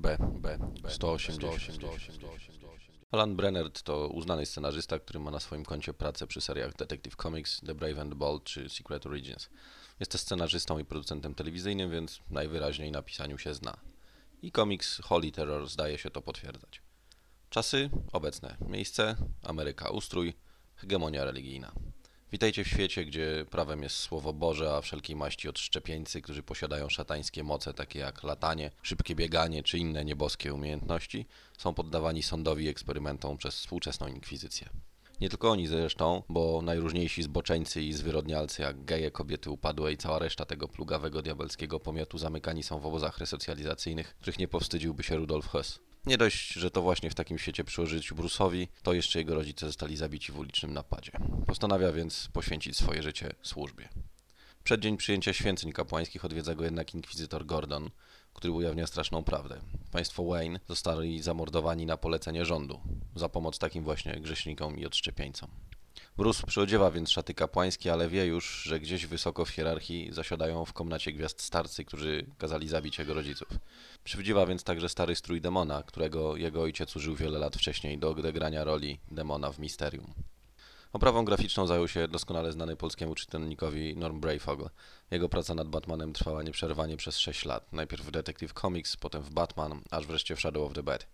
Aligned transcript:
B, 0.00 0.16
B, 0.40 0.58
B 0.82 0.90
180. 0.90 1.82
Alan 3.10 3.36
Brennert 3.36 3.82
to 3.82 4.08
uznany 4.08 4.46
scenarzysta, 4.46 4.98
który 4.98 5.20
ma 5.20 5.30
na 5.30 5.40
swoim 5.40 5.64
koncie 5.64 5.94
pracę 5.94 6.26
przy 6.26 6.40
seriach 6.40 6.74
Detective 6.74 7.16
Comics, 7.16 7.60
The 7.60 7.74
Brave 7.74 8.00
and 8.00 8.12
the 8.12 8.18
Bold 8.18 8.44
czy 8.44 8.68
Secret 8.68 9.06
Origins. 9.06 9.50
Jest 10.00 10.12
też 10.12 10.20
scenarzystą 10.20 10.78
i 10.78 10.84
producentem 10.84 11.34
telewizyjnym, 11.34 11.90
więc 11.90 12.20
najwyraźniej 12.30 12.92
na 12.92 13.02
pisaniu 13.02 13.38
się 13.38 13.54
zna. 13.54 13.76
I 14.42 14.52
komiks 14.52 15.00
Holy 15.02 15.32
Terror 15.32 15.68
zdaje 15.68 15.98
się 15.98 16.10
to 16.10 16.22
potwierdzać. 16.22 16.82
Czasy 17.50 17.90
obecne. 18.12 18.56
Miejsce 18.68 19.16
Ameryka. 19.42 19.90
Ustrój 19.90 20.34
hegemonia 20.76 21.24
religijna. 21.24 21.72
Witajcie 22.32 22.64
w 22.64 22.68
świecie, 22.68 23.04
gdzie 23.04 23.44
prawem 23.50 23.82
jest 23.82 23.96
słowo 23.96 24.32
Boże, 24.32 24.74
a 24.76 24.80
wszelkiej 24.80 25.16
maści 25.16 25.48
odszczepieńcy, 25.48 26.22
którzy 26.22 26.42
posiadają 26.42 26.88
szatańskie 26.88 27.44
moce, 27.44 27.74
takie 27.74 27.98
jak 27.98 28.22
latanie, 28.22 28.70
szybkie 28.82 29.14
bieganie 29.14 29.62
czy 29.62 29.78
inne 29.78 30.04
nieboskie 30.04 30.54
umiejętności, 30.54 31.26
są 31.58 31.74
poddawani 31.74 32.22
sądowi 32.22 32.64
i 32.64 32.68
eksperymentom 32.68 33.36
przez 33.36 33.54
współczesną 33.54 34.06
inkwizycję. 34.06 34.68
Nie 35.20 35.28
tylko 35.28 35.50
oni 35.50 35.66
zresztą, 35.66 36.22
bo 36.28 36.62
najróżniejsi 36.62 37.22
zboczeńcy 37.22 37.82
i 37.82 37.92
zwyrodnialcy, 37.92 38.62
jak 38.62 38.84
geje, 38.84 39.10
kobiety 39.10 39.50
upadłe 39.50 39.92
i 39.92 39.96
cała 39.96 40.18
reszta 40.18 40.44
tego 40.44 40.68
plugawego 40.68 41.22
diabelskiego 41.22 41.80
pomiotu 41.80 42.18
zamykani 42.18 42.62
są 42.62 42.80
w 42.80 42.86
obozach 42.86 43.18
resocjalizacyjnych, 43.18 44.14
których 44.14 44.38
nie 44.38 44.48
powstydziłby 44.48 45.02
się 45.02 45.16
Rudolf 45.16 45.48
Hess. 45.48 45.80
Nie 46.06 46.18
dość, 46.18 46.52
że 46.52 46.70
to 46.70 46.82
właśnie 46.82 47.10
w 47.10 47.14
takim 47.14 47.38
świecie 47.38 47.64
przy 47.64 47.82
użyciu 47.82 48.14
Bruce'owi, 48.14 48.68
to 48.82 48.92
jeszcze 48.92 49.18
jego 49.18 49.34
rodzice 49.34 49.66
zostali 49.66 49.96
zabici 49.96 50.32
w 50.32 50.38
ulicznym 50.38 50.72
napadzie. 50.72 51.12
Postanawia 51.46 51.92
więc 51.92 52.28
poświęcić 52.32 52.76
swoje 52.76 53.02
życie 53.02 53.32
służbie. 53.42 53.88
Przed 54.64 54.80
dzień 54.80 54.96
przyjęcia 54.96 55.32
święceń 55.32 55.72
kapłańskich 55.72 56.24
odwiedza 56.24 56.54
go 56.54 56.64
jednak 56.64 56.94
inkwizytor 56.94 57.46
Gordon, 57.46 57.90
który 58.34 58.52
ujawnia 58.52 58.86
straszną 58.86 59.24
prawdę. 59.24 59.60
Państwo 59.92 60.24
Wayne 60.24 60.60
zostali 60.68 61.22
zamordowani 61.22 61.86
na 61.86 61.96
polecenie 61.96 62.44
rządu, 62.44 62.80
za 63.14 63.28
pomoc 63.28 63.58
takim 63.58 63.84
właśnie 63.84 64.20
grzesznikom 64.20 64.78
i 64.78 64.86
odszczepieńcom. 64.86 65.50
Bruce 66.18 66.46
przyodziewa 66.46 66.90
więc 66.90 67.10
szaty 67.10 67.34
kapłańskie, 67.34 67.92
ale 67.92 68.08
wie 68.08 68.26
już, 68.26 68.62
że 68.62 68.80
gdzieś 68.80 69.06
wysoko 69.06 69.44
w 69.44 69.48
hierarchii 69.48 70.08
zasiadają 70.12 70.64
w 70.64 70.72
komnacie 70.72 71.12
gwiazd 71.12 71.42
starcy, 71.42 71.84
którzy 71.84 72.26
kazali 72.38 72.68
zabić 72.68 72.98
jego 72.98 73.14
rodziców. 73.14 73.48
Przywdziewa 74.04 74.46
więc 74.46 74.64
także 74.64 74.88
stary 74.88 75.16
strój 75.16 75.40
demona, 75.40 75.82
którego 75.82 76.36
jego 76.36 76.62
ojciec 76.62 76.96
użył 76.96 77.14
wiele 77.14 77.38
lat 77.38 77.56
wcześniej 77.56 77.98
do 77.98 78.10
odegrania 78.10 78.64
roli 78.64 78.98
demona 79.10 79.52
w 79.52 79.58
Misterium. 79.58 80.14
Oprawą 80.92 81.24
graficzną 81.24 81.66
zajął 81.66 81.88
się 81.88 82.08
doskonale 82.08 82.52
znany 82.52 82.76
polskiemu 82.76 83.14
czytelnikowi 83.14 83.96
Norm 83.96 84.20
Brayfogle. 84.20 84.70
Jego 85.10 85.28
praca 85.28 85.54
nad 85.54 85.68
Batmanem 85.68 86.12
trwała 86.12 86.42
nieprzerwanie 86.42 86.96
przez 86.96 87.18
6 87.18 87.44
lat. 87.44 87.72
Najpierw 87.72 88.04
w 88.04 88.10
Detective 88.10 88.52
Comics, 88.52 88.96
potem 88.96 89.22
w 89.22 89.30
Batman, 89.30 89.80
aż 89.90 90.06
wreszcie 90.06 90.36
w 90.36 90.40
Shadow 90.40 90.66
of 90.66 90.74
the 90.74 90.82
Bed. 90.82 91.06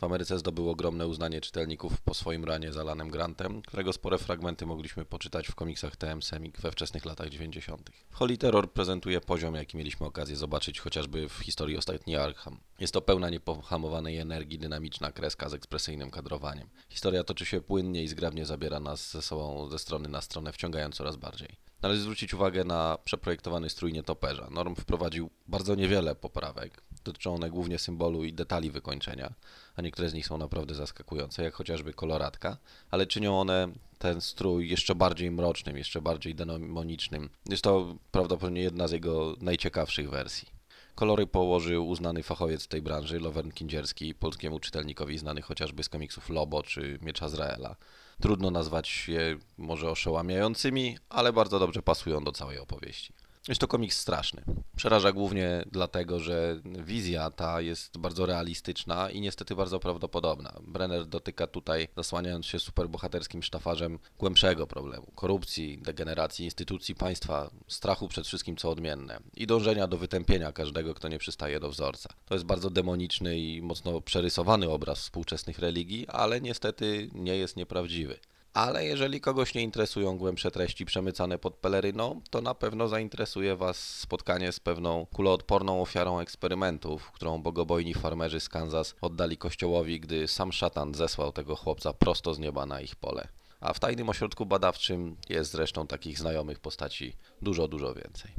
W 0.00 0.04
Ameryce 0.04 0.38
zdobył 0.38 0.70
ogromne 0.70 1.06
uznanie 1.06 1.40
czytelników 1.40 2.00
po 2.00 2.14
swoim 2.14 2.44
ranie 2.44 2.72
z 2.72 2.76
Alanem 2.76 3.10
Grantem, 3.10 3.62
którego 3.62 3.92
spore 3.92 4.18
fragmenty 4.18 4.66
mogliśmy 4.66 5.04
poczytać 5.04 5.48
w 5.48 5.54
komiksach 5.54 5.96
TM 5.96 6.22
Semik 6.22 6.60
we 6.60 6.72
wczesnych 6.72 7.04
latach 7.04 7.28
90. 7.28 7.90
Holy 8.12 8.36
Terror 8.36 8.72
prezentuje 8.72 9.20
poziom, 9.20 9.54
jaki 9.54 9.76
mieliśmy 9.76 10.06
okazję 10.06 10.36
zobaczyć 10.36 10.80
chociażby 10.80 11.28
w 11.28 11.32
historii 11.32 11.76
ostatniej 11.76 12.16
Arkham. 12.16 12.60
Jest 12.78 12.92
to 12.92 13.02
pełna 13.02 13.30
niepohamowanej 13.30 14.18
energii, 14.18 14.58
dynamiczna 14.58 15.12
kreska 15.12 15.48
z 15.48 15.54
ekspresyjnym 15.54 16.10
kadrowaniem. 16.10 16.68
Historia 16.88 17.24
toczy 17.24 17.44
się 17.44 17.60
płynnie 17.60 18.02
i 18.02 18.08
zgrabnie 18.08 18.46
zabiera 18.46 18.80
nas 18.80 19.16
ze 19.22 19.28
sobą 19.28 19.68
ze 19.70 19.78
strony 19.78 20.08
na 20.08 20.20
stronę, 20.20 20.52
wciągając 20.52 20.94
coraz 20.96 21.16
bardziej. 21.16 21.56
Należy 21.82 22.00
zwrócić 22.00 22.34
uwagę 22.34 22.64
na 22.64 22.98
przeprojektowany 23.04 23.70
strój 23.70 23.92
nietoperza. 23.92 24.48
Norm 24.50 24.74
wprowadził 24.74 25.30
bardzo 25.48 25.74
niewiele 25.74 26.14
poprawek. 26.14 26.82
Dotyczą 27.04 27.34
one 27.34 27.50
głównie 27.50 27.78
symbolu 27.78 28.24
i 28.24 28.32
detali 28.32 28.70
wykończenia, 28.70 29.32
a 29.76 29.82
niektóre 29.82 30.08
z 30.08 30.14
nich 30.14 30.26
są 30.26 30.38
naprawdę 30.38 30.74
zaskakujące, 30.74 31.42
jak 31.42 31.54
chociażby 31.54 31.92
koloratka, 31.92 32.56
ale 32.90 33.06
czynią 33.06 33.40
one 33.40 33.68
ten 33.98 34.20
strój 34.20 34.68
jeszcze 34.68 34.94
bardziej 34.94 35.30
mrocznym, 35.30 35.78
jeszcze 35.78 36.00
bardziej 36.00 36.34
demonicznym. 36.34 37.30
Jest 37.48 37.64
to 37.64 37.96
prawdopodobnie 38.10 38.62
jedna 38.62 38.88
z 38.88 38.92
jego 38.92 39.36
najciekawszych 39.40 40.10
wersji. 40.10 40.61
Kolory 40.94 41.26
położył 41.26 41.88
uznany 41.88 42.22
fachowiec 42.22 42.68
tej 42.68 42.82
branży, 42.82 43.20
Lovern 43.20 43.50
Kindzierski, 43.50 44.14
polskiemu 44.14 44.60
czytelnikowi 44.60 45.18
znany 45.18 45.42
chociażby 45.42 45.82
z 45.82 45.88
komiksów 45.88 46.30
Lobo 46.30 46.62
czy 46.62 46.98
Miecza 47.02 47.28
Zraela. 47.28 47.76
Trudno 48.20 48.50
nazwać 48.50 49.08
je 49.08 49.38
może 49.58 49.90
oszałamiającymi, 49.90 50.98
ale 51.08 51.32
bardzo 51.32 51.58
dobrze 51.58 51.82
pasują 51.82 52.24
do 52.24 52.32
całej 52.32 52.58
opowieści. 52.58 53.12
Jest 53.48 53.60
to 53.60 53.68
komiks 53.68 53.98
straszny. 53.98 54.42
Przeraża 54.76 55.12
głównie 55.12 55.64
dlatego, 55.72 56.20
że 56.20 56.60
wizja 56.64 57.30
ta 57.30 57.60
jest 57.60 57.98
bardzo 57.98 58.26
realistyczna 58.26 59.10
i 59.10 59.20
niestety 59.20 59.56
bardzo 59.56 59.80
prawdopodobna. 59.80 60.52
Brenner 60.66 61.06
dotyka 61.06 61.46
tutaj, 61.46 61.88
zasłaniając 61.96 62.46
się 62.46 62.58
superbohaterskim 62.58 63.42
sztafarzem, 63.42 63.98
głębszego 64.18 64.66
problemu 64.66 65.06
korupcji, 65.14 65.78
degeneracji 65.78 66.44
instytucji 66.44 66.94
państwa, 66.94 67.50
strachu 67.68 68.08
przed 68.08 68.26
wszystkim, 68.26 68.56
co 68.56 68.70
odmienne 68.70 69.20
i 69.36 69.46
dążenia 69.46 69.86
do 69.86 69.98
wytępienia 69.98 70.52
każdego, 70.52 70.94
kto 70.94 71.08
nie 71.08 71.18
przystaje 71.18 71.60
do 71.60 71.68
wzorca. 71.68 72.08
To 72.26 72.34
jest 72.34 72.46
bardzo 72.46 72.70
demoniczny 72.70 73.38
i 73.38 73.62
mocno 73.62 74.00
przerysowany 74.00 74.68
obraz 74.68 74.98
współczesnych 74.98 75.58
religii, 75.58 76.08
ale 76.08 76.40
niestety 76.40 77.10
nie 77.14 77.36
jest 77.36 77.56
nieprawdziwy 77.56 78.18
ale 78.54 78.86
jeżeli 78.86 79.20
kogoś 79.20 79.54
nie 79.54 79.62
interesują 79.62 80.18
głębsze 80.18 80.50
treści 80.50 80.84
przemycane 80.84 81.38
pod 81.38 81.54
peleryną, 81.54 82.20
to 82.30 82.40
na 82.40 82.54
pewno 82.54 82.88
zainteresuje 82.88 83.56
Was 83.56 83.98
spotkanie 83.98 84.52
z 84.52 84.60
pewną 84.60 85.06
kuloodporną 85.06 85.82
ofiarą 85.82 86.20
eksperymentów, 86.20 87.10
którą 87.12 87.42
bogobojni 87.42 87.94
farmerzy 87.94 88.40
z 88.40 88.48
Kansas 88.48 88.94
oddali 89.00 89.36
kościołowi, 89.36 90.00
gdy 90.00 90.28
sam 90.28 90.52
szatan 90.52 90.94
zesłał 90.94 91.32
tego 91.32 91.56
chłopca 91.56 91.92
prosto 91.92 92.34
z 92.34 92.38
nieba 92.38 92.66
na 92.66 92.80
ich 92.80 92.96
pole. 92.96 93.28
A 93.60 93.72
w 93.72 93.80
tajnym 93.80 94.08
ośrodku 94.08 94.46
badawczym 94.46 95.16
jest 95.28 95.52
zresztą 95.52 95.86
takich 95.86 96.18
znajomych 96.18 96.60
postaci 96.60 97.16
dużo, 97.42 97.68
dużo 97.68 97.94
więcej. 97.94 98.32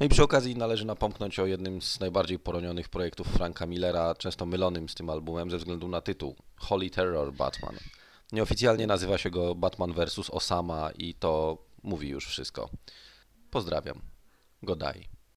No 0.00 0.06
i 0.06 0.08
przy 0.08 0.22
okazji 0.22 0.56
należy 0.56 0.84
napomknąć 0.84 1.38
o 1.38 1.46
jednym 1.46 1.82
z 1.82 2.00
najbardziej 2.00 2.38
poronionych 2.38 2.88
projektów 2.88 3.26
Franka 3.26 3.66
Millera, 3.66 4.14
często 4.14 4.46
mylonym 4.46 4.88
z 4.88 4.94
tym 4.94 5.10
albumem 5.10 5.50
ze 5.50 5.58
względu 5.58 5.88
na 5.88 6.00
tytuł 6.00 6.36
Holy 6.56 6.90
Terror 6.90 7.32
Batman. 7.32 7.74
Nieoficjalnie 8.32 8.86
nazywa 8.86 9.18
się 9.18 9.30
go 9.30 9.54
Batman 9.54 9.92
vs. 9.92 10.30
Osama 10.30 10.90
i 10.98 11.14
to 11.14 11.58
mówi 11.82 12.08
już 12.08 12.26
wszystko. 12.26 12.70
Pozdrawiam. 13.50 14.02
Godaj. 14.62 15.13